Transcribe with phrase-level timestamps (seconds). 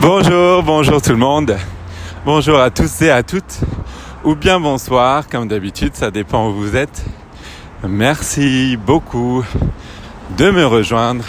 [0.00, 1.56] Bonjour, bonjour tout le monde.
[2.24, 3.60] Bonjour à tous et à toutes.
[4.24, 7.04] Ou bien bonsoir, comme d'habitude, ça dépend où vous êtes.
[7.82, 9.42] Merci beaucoup
[10.36, 11.24] de me rejoindre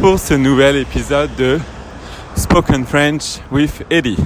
[0.00, 1.60] pour ce nouvel épisode de
[2.36, 4.18] Spoken French with Eddie.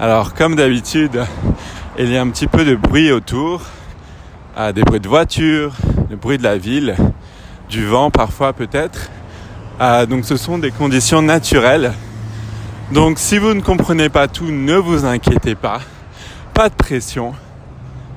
[0.00, 1.24] Alors, comme d'habitude,
[1.98, 3.60] il y a un petit peu de bruit autour,
[4.56, 5.72] ah, des bruits de voiture,
[6.08, 6.96] le bruit de la ville,
[7.68, 9.10] du vent parfois peut-être.
[9.78, 11.92] Ah, donc, ce sont des conditions naturelles
[12.92, 15.80] donc si vous ne comprenez pas tout, ne vous inquiétez pas.
[16.54, 17.32] Pas de pression.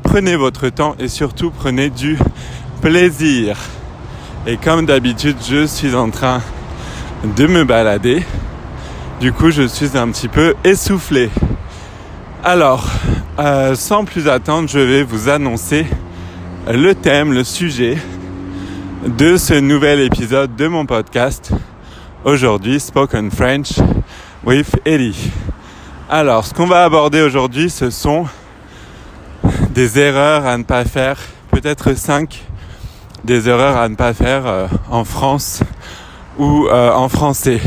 [0.04, 2.18] Prenez votre temps et surtout prenez du
[2.82, 3.58] plaisir.
[4.46, 6.42] Et comme d'habitude, je suis en train
[7.24, 8.24] de me balader.
[9.20, 11.30] Du coup, je suis un petit peu essoufflé.
[12.44, 12.86] Alors,
[13.40, 15.86] euh, sans plus attendre, je vais vous annoncer
[16.68, 17.98] le thème, le sujet
[19.06, 21.52] de ce nouvel épisode de mon podcast.
[22.26, 23.80] Aujourd'hui, Spoken French
[24.46, 25.32] with Eddie.
[26.10, 28.26] Alors, ce qu'on va aborder aujourd'hui, ce sont
[29.72, 31.18] des erreurs à ne pas faire,
[31.52, 32.44] peut-être cinq
[33.24, 35.62] des erreurs à ne pas faire euh, en France
[36.38, 37.62] ou euh, en français.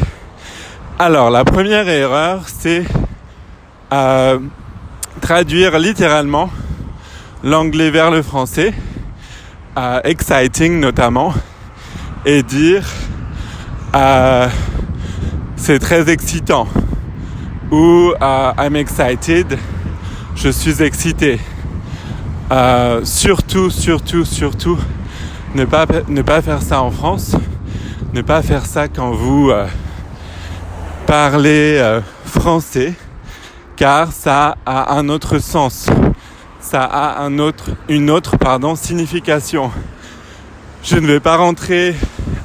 [0.98, 2.84] Alors, la première erreur, c'est
[3.92, 4.38] euh,
[5.22, 6.50] traduire littéralement
[7.42, 8.74] l'anglais vers le français,
[10.04, 11.32] exciting notamment,
[12.24, 12.84] et dire
[15.56, 16.68] c'est très excitant.
[17.70, 19.58] Ou uh, I'm excited,
[20.34, 21.40] je suis excité.
[22.50, 24.78] Uh, surtout, surtout, surtout,
[25.54, 27.34] ne pas, ne pas faire ça en France.
[28.12, 29.66] Ne pas faire ça quand vous uh,
[31.06, 32.94] parlez euh, français,
[33.76, 35.86] car ça a un autre sens.
[36.60, 39.70] Ça a un autre, une autre pardon, signification.
[40.82, 41.94] Je ne vais pas rentrer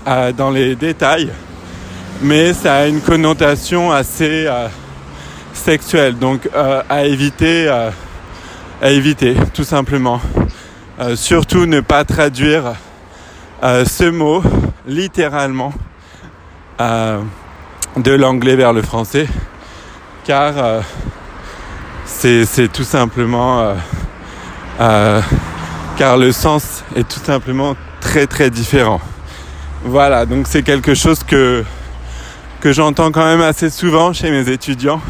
[0.07, 1.31] euh, dans les détails
[2.21, 4.67] mais ça a une connotation assez euh,
[5.53, 7.89] sexuelle, donc euh, à éviter, euh,
[8.81, 10.21] à éviter tout simplement.
[11.15, 12.73] surtout ne pas traduire
[13.63, 14.43] ce mot
[14.85, 15.73] littéralement
[16.79, 19.27] de l'anglais vers le français,
[20.23, 20.83] car
[22.05, 23.73] c'est tout simplement
[25.97, 29.01] car le sens est tout simplement très très différent.
[29.83, 31.63] Voilà, donc c'est quelque chose que
[32.61, 35.01] que j'entends quand même assez souvent chez mes étudiants.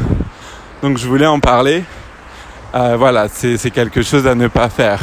[0.82, 1.84] Donc je voulais en parler.
[2.74, 5.02] Euh, voilà, c'est quelque chose à ne pas faire.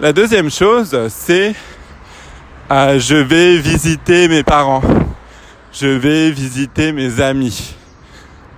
[0.00, 1.54] La deuxième chose, c'est
[2.72, 4.82] euh, je vais visiter mes parents.
[5.72, 7.76] Je vais visiter mes amis.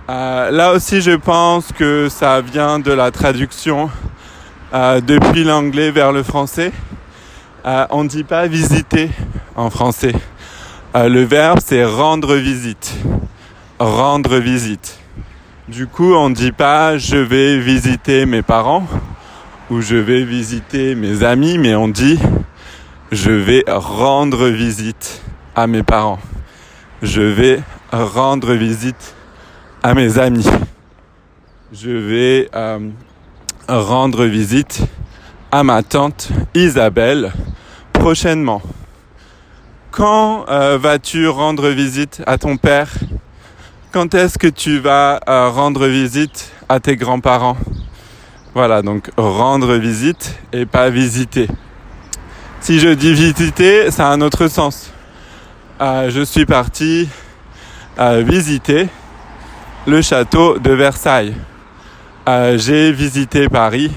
[0.09, 3.89] Euh, là aussi, je pense que ça vient de la traduction
[4.73, 6.71] depuis l'anglais vers le français.
[7.65, 9.11] on ne dit pas visiter
[9.55, 10.13] en français.
[10.93, 12.93] Euh, le verbe c'est rendre visite.
[13.79, 14.99] Rendre visite.
[15.69, 18.85] Du coup, on ne dit pas je vais visiter mes parents
[19.69, 22.19] ou je vais visiter mes amis, mais on dit
[23.09, 25.21] je vais rendre visite
[25.55, 26.19] à mes parents.
[27.01, 27.61] Je vais
[27.93, 29.15] rendre visite
[29.83, 30.47] à mes amis.
[31.71, 32.89] Je vais euh,
[33.69, 34.81] rendre visite
[35.53, 37.31] à ma tante Isabelle
[37.93, 38.61] prochainement.
[39.91, 42.87] Quand euh, vas-tu rendre visite à ton père?
[43.91, 47.57] Quand est-ce que tu vas euh, rendre visite à tes grands-parents?
[48.53, 51.49] Voilà, donc rendre visite et pas visiter.
[52.61, 54.93] Si je dis visiter, ça a un autre sens.
[55.81, 57.09] Euh, je suis parti
[57.99, 58.87] visiter
[59.85, 61.35] le château de Versailles.
[62.25, 63.91] J'ai visité Paris.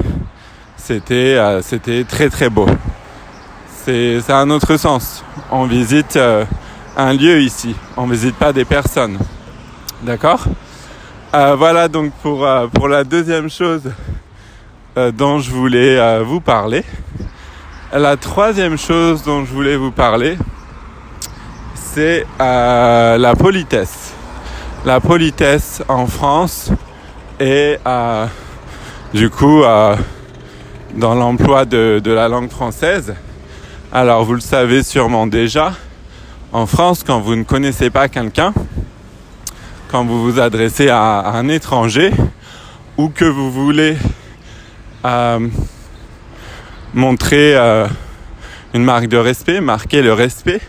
[0.77, 2.67] C'était c'était très très beau.
[3.87, 6.47] C'est un autre sens on visite euh,
[6.97, 9.19] un lieu ici, on visite pas des personnes.
[10.03, 10.45] D'accord?
[11.35, 13.83] Euh, Voilà donc pour, euh, pour la deuxième chose
[14.97, 16.83] dont je voulais vous parler.
[17.93, 20.39] La troisième chose dont je voulais vous parler,
[21.75, 24.15] c'est la politesse.
[24.87, 26.71] La politesse en France
[27.39, 27.77] et
[29.13, 29.63] du coup
[30.95, 33.15] dans l'emploi de la langue française.
[33.97, 35.73] Alors vous le savez sûrement déjà,
[36.51, 38.53] en France, quand vous ne connaissez pas quelqu'un,
[39.87, 42.11] quand vous vous adressez à, un étranger
[42.97, 43.97] ou que vous voulez
[45.05, 45.49] euh,
[46.93, 47.87] montrer euh,
[48.75, 50.61] une marque de respect, marquer le respect,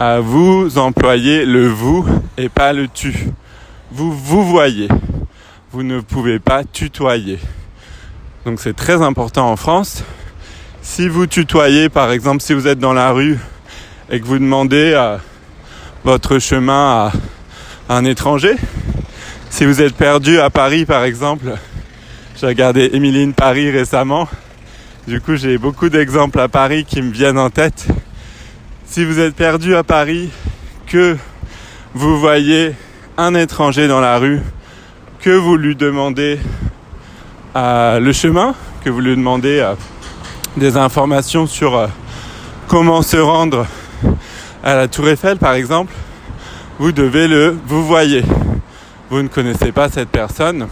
[0.00, 2.06] euh, vous employez le vous
[2.38, 3.26] et pas le tu.
[3.92, 4.88] Vous vous voyez.
[5.70, 7.40] Vous ne pouvez pas tutoyer.
[8.46, 10.02] Donc c'est très important en France
[10.88, 13.38] si vous tutoyez, par exemple, si vous êtes dans la rue
[14.10, 14.98] et que vous demandez
[16.02, 17.12] votre chemin
[17.88, 18.56] à, un étranger,
[19.50, 21.54] Si vous êtes perdu à Paris par exemple,
[22.40, 24.28] j'ai regardé Emeline Paris récemment.
[25.06, 27.86] Du coup, j'ai beaucoup d'exemples à Paris qui me viennent en tête.
[28.86, 30.30] Si vous êtes perdu à Paris,
[30.86, 31.16] que
[31.94, 32.74] vous voyez
[33.18, 34.40] un étranger dans la rue,
[35.20, 36.38] que vous lui demandez
[37.56, 39.74] euh, le chemin, que vous lui demandez euh,
[40.58, 41.86] des informations sur euh,
[42.66, 43.66] comment se rendre
[44.62, 45.92] à la Tour Eiffel par exemple,
[46.78, 48.24] vous devez le vous voyez.
[49.10, 50.68] Vous ne connaissez pas cette personne.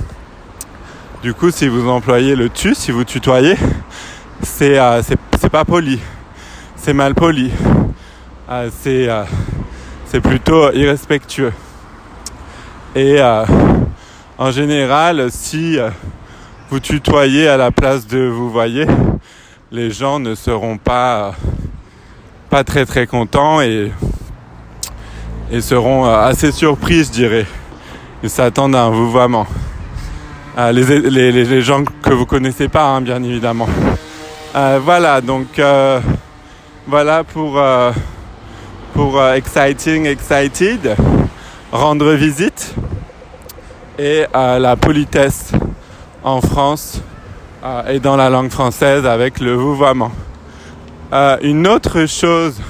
[1.23, 3.57] Du coup, si vous employez le tu, si vous tutoyez,
[4.43, 5.01] c'est euh,
[5.51, 6.01] pas poli.
[6.77, 7.51] C'est mal poli.
[8.51, 8.71] Euh,
[10.07, 11.53] c'est plutôt irrespectueux.
[12.95, 13.19] Et
[14.39, 15.79] en général, si
[16.71, 18.87] vous tutoyez à la place de vous voyez,
[19.77, 21.35] les gens ne seront pas
[22.65, 23.93] très très contents et
[25.61, 27.47] seront euh, assez surpris, je dirais.
[28.23, 29.47] Ils s'attendent à un vouvoiement.
[30.57, 33.69] Euh, les, les, les, gens que vous connaissez pas, hein, bien évidemment.
[34.55, 35.61] Euh, voilà, donc
[36.87, 37.61] voilà pour
[38.95, 40.97] pour exciting, excited,
[41.71, 42.75] rendre visite
[43.99, 45.53] et la politesse
[46.25, 47.03] en France
[47.89, 50.13] et dans la langue française avec le vouvoiement.
[51.43, 52.61] une autre chose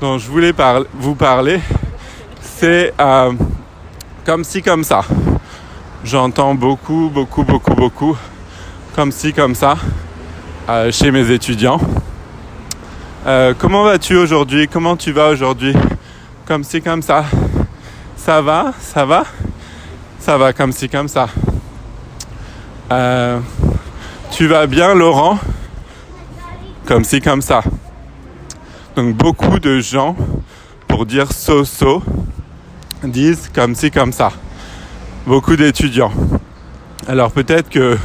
[0.00, 0.52] dont je voulais
[0.94, 1.60] vous parler,
[2.40, 3.32] c'est euh,
[4.24, 5.02] comme ci, comme ça.
[6.04, 8.16] J'entends beaucoup, beaucoup, beaucoup, beaucoup,
[8.94, 9.76] comme ci, comme ça,
[10.68, 11.80] euh, chez mes étudiants.
[13.26, 14.68] Euh, comment vas-tu aujourd'hui?
[14.68, 15.74] Comment tu vas aujourd'hui?
[16.46, 17.24] Comme ci, comme ça.
[18.16, 18.72] Ça va?
[18.80, 19.24] Ça va?
[20.18, 21.28] Ça va comme ci, comme ça.
[24.34, 25.38] Tu vas bien, Laurent?
[26.86, 27.62] Comme ci, comme ça.
[28.96, 30.16] Donc beaucoup de gens,
[30.88, 32.02] pour dire so-so,
[33.04, 34.32] disent comme ci, comme ça.
[35.24, 36.10] Beaucoup d'étudiants.
[37.06, 37.96] Alors peut-être que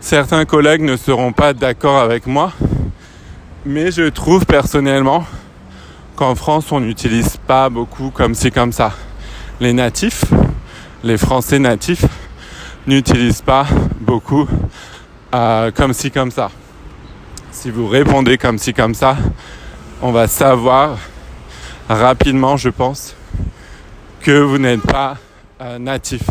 [0.00, 2.52] certains collègues ne seront pas d'accord avec moi,
[3.64, 5.24] mais je trouve personnellement
[6.16, 8.94] qu'en France, on n'utilise pas beaucoup comme ci, comme ça.
[9.60, 10.24] Les natifs,
[11.04, 12.06] les Français natifs,
[12.88, 13.66] n'utilisent pas
[14.00, 14.48] beaucoup
[15.34, 16.50] euh, comme ci, comme ça.
[17.50, 19.16] Si vous répondez comme ci, comme ça,
[20.00, 20.98] on va savoir
[21.88, 23.14] rapidement, je pense,
[24.20, 25.16] que vous n'êtes pas
[25.60, 26.22] euh, natif.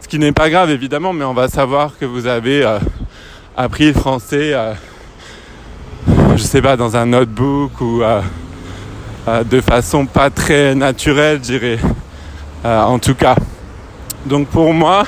[0.00, 2.78] Ce qui n'est pas grave évidemment, mais on va savoir que vous avez euh,
[3.56, 4.72] appris le français, euh,
[6.34, 8.20] je sais pas, dans un notebook ou euh,
[9.44, 11.78] de façon pas très naturelle, je dirais.
[12.64, 13.36] En tout cas.
[14.26, 15.04] Donc pour moi,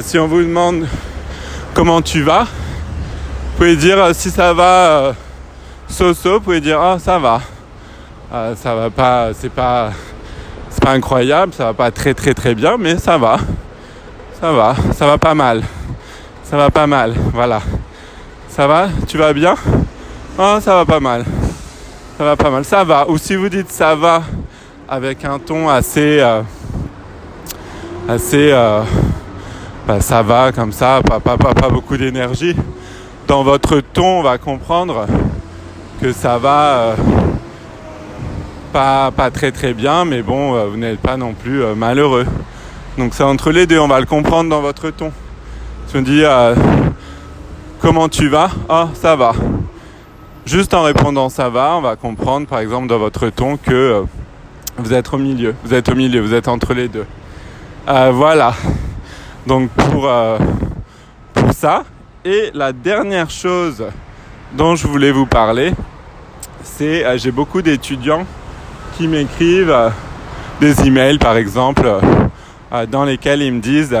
[0.00, 0.86] si on vous demande
[1.78, 5.14] comment tu vas, vous pouvez dire si ça va
[5.88, 7.40] so-so, vous pouvez dire ah ça va.
[8.34, 9.92] Euh, ça va pas, c'est pas,
[10.82, 13.36] pas incroyable, ça va pas très très très bien, mais ça va.
[14.40, 15.62] Ça va, ça va pas mal.
[16.42, 17.60] Ça va pas mal, voilà.
[18.48, 18.88] Ça va?
[19.06, 19.54] Tu vas bien?
[20.36, 21.24] Oh, ça va pas mal.
[22.16, 23.08] Ça va pas mal, ça va.
[23.08, 24.24] Ou si vous dites ça va
[24.88, 26.42] avec un ton assez, euh,
[28.08, 28.82] assez, euh,
[30.00, 32.54] ça va comme ça, pas, pas, pas, beaucoup d'énergie.
[33.26, 35.06] Dans votre ton, on va comprendre
[36.00, 36.94] que ça va euh,
[38.72, 42.26] pas, pas très très bien, mais bon, euh, vous n'êtes pas non plus euh, malheureux.
[42.98, 45.10] Donc c'est entre les deux, on va le comprendre dans votre ton.
[45.86, 46.22] Si on dit
[47.80, 48.50] comment tu vas?
[48.68, 49.32] Ah, ça va.
[50.44, 54.04] Juste en répondant ça va, on va comprendre par exemple dans votre ton que
[54.76, 57.06] vous êtes au milieu, vous êtes au milieu, vous êtes entre les deux.
[57.86, 58.52] voilà.
[59.48, 60.08] Donc pour,
[61.32, 61.84] pour ça.
[62.24, 63.82] Et la dernière chose
[64.52, 65.72] dont je voulais vous parler,
[66.62, 68.26] c'est euh, j'ai beaucoup d'étudiants
[68.96, 69.88] qui m'écrivent euh,
[70.60, 71.90] des emails par exemple
[72.72, 73.96] euh, dans lesquels ils me disent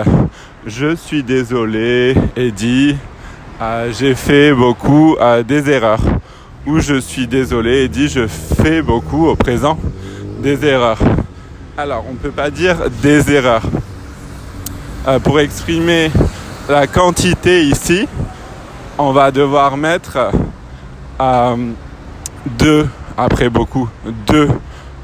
[0.66, 2.96] je suis désolé Eddie
[3.98, 6.02] j'ai fait beaucoup des erreurs
[6.66, 9.78] ou je suis désolé Eddie je fais beaucoup au présent
[10.40, 10.98] des erreurs
[11.76, 13.62] alors on ne peut pas dire des erreurs
[15.22, 16.10] pour exprimer
[16.68, 18.06] la quantité ici
[18.98, 20.32] on va devoir mettre
[21.20, 21.56] euh,
[22.58, 22.86] deux
[23.16, 23.88] après beaucoup
[24.26, 24.48] deux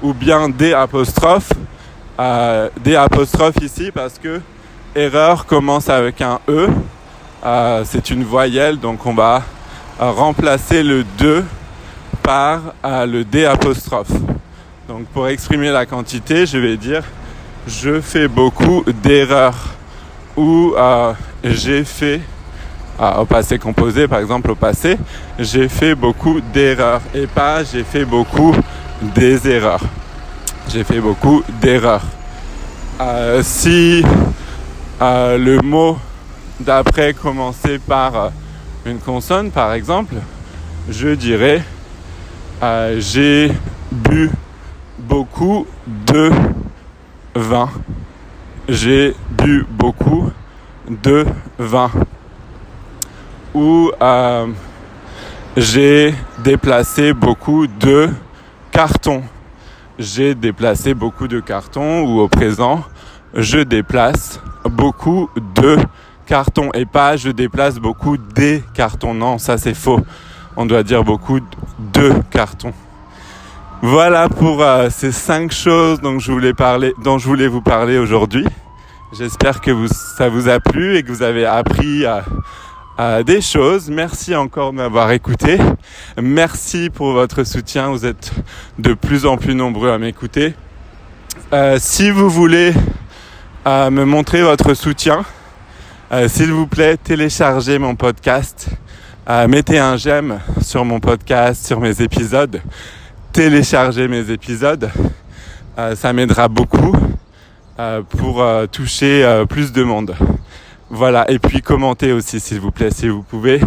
[0.03, 1.53] ou bien des apostrophes
[2.21, 4.41] euh, des apostrophes ici parce que
[4.95, 6.69] erreur commence avec un e
[7.45, 9.43] euh, c'est une voyelle donc on va
[9.99, 11.45] remplacer le 2
[12.23, 14.13] par euh, le d apostrophe.
[14.89, 17.03] Donc pour exprimer la quantité je vais dire
[17.67, 19.75] je fais beaucoup d'erreurs
[20.37, 21.13] ou euh,
[21.43, 22.21] j'ai fait
[22.99, 24.97] ah, au passé composé, par exemple au passé,
[25.39, 28.55] j'ai fait beaucoup d'erreurs et pas j'ai fait beaucoup
[29.15, 29.83] des erreurs.
[30.69, 32.05] J'ai fait beaucoup d'erreurs.
[33.01, 34.05] Euh, si
[35.03, 35.99] euh, le mot
[36.61, 38.29] d'après commençait par euh,
[38.87, 40.15] une consonne, par exemple,
[40.89, 41.63] je dirais
[42.63, 43.51] euh, j'ai
[43.91, 44.31] bu
[44.99, 45.67] beaucoup
[46.07, 46.31] de
[47.35, 47.69] vin.
[48.69, 50.31] J'ai bu beaucoup
[50.89, 51.27] de
[51.59, 51.91] vin.
[53.53, 54.47] Ou euh,
[55.55, 58.09] j'ai déplacé beaucoup de
[58.73, 59.23] cartons.
[59.99, 62.83] J'ai déplacé beaucoup de cartons ou au présent,
[63.35, 65.77] je déplace beaucoup de
[66.27, 69.13] cartons et pas je déplace beaucoup des cartons.
[69.13, 70.01] Non, ça c'est faux.
[70.57, 71.39] On doit dire beaucoup
[71.93, 72.73] de cartons.
[73.87, 76.31] Voilà pour euh, ces cinq choses dont je
[77.27, 78.47] voulais vous parler aujourd'hui.
[79.13, 79.73] J'espère que
[80.17, 82.25] ça vous a plu et que vous avez appris à,
[82.97, 83.91] à des choses.
[83.91, 85.59] Merci encore de m'avoir écouté.
[86.17, 87.91] Merci pour votre soutien.
[87.91, 88.33] Vous êtes
[88.79, 90.55] de plus en plus nombreux à m'écouter.
[91.53, 92.73] Euh, si vous voulez
[93.67, 95.27] euh, me montrer votre soutien,
[96.11, 98.67] euh, s'il vous plaît, téléchargez mon podcast.
[99.29, 102.63] Euh, mettez un j'aime sur mon podcast, sur mes épisodes.
[103.35, 104.89] Téléchargez mes épisodes.
[105.77, 106.95] Euh, ça m'aidera beaucoup
[107.81, 110.15] euh, pour euh, toucher euh, plus de monde.
[110.89, 113.61] Voilà, et puis commentez aussi s'il vous plaît, si vous pouvez.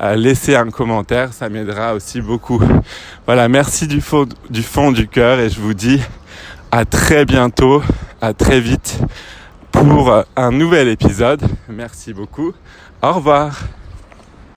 [0.00, 2.62] Euh, laissez un commentaire, ça m'aidera aussi beaucoup.
[3.24, 5.98] Voilà, merci du fond, du fond du cœur et je vous dis
[6.70, 7.82] à très bientôt,
[8.20, 8.98] à très vite
[9.72, 11.40] pour un nouvel épisode.
[11.70, 12.52] Merci beaucoup.
[13.00, 13.62] Au revoir.